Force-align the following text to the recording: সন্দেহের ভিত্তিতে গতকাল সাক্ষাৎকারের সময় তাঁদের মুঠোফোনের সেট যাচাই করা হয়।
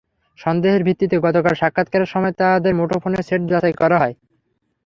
সন্দেহের 0.39 0.85
ভিত্তিতে 0.87 1.15
গতকাল 1.25 1.53
সাক্ষাৎকারের 1.61 2.11
সময় 2.13 2.33
তাঁদের 2.39 2.73
মুঠোফোনের 2.75 3.25
সেট 3.27 3.41
যাচাই 3.51 3.75
করা 3.81 3.97
হয়। 3.99 4.15